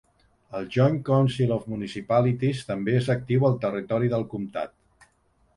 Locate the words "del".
4.15-4.27